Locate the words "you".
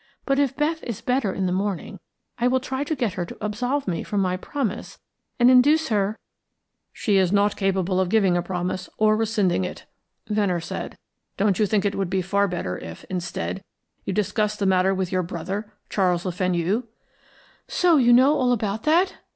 11.59-11.67, 14.03-14.11, 17.97-18.11